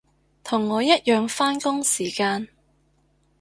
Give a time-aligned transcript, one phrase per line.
[0.43, 2.47] 同我一樣扮工時間